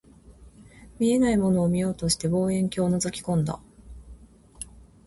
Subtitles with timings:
[0.97, 3.59] 見えないものを見ようとして、望遠鏡を覗き込んだ